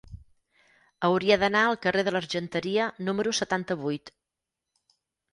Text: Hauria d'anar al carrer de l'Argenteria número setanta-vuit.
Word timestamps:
Hauria 1.09 1.35
d'anar 1.41 1.59
al 1.65 1.75
carrer 1.83 2.03
de 2.07 2.13
l'Argenteria 2.15 2.87
número 3.09 3.33
setanta-vuit. 3.41 4.11